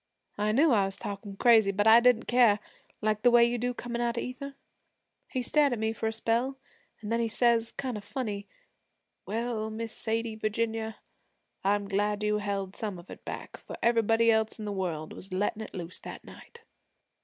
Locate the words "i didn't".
1.85-2.23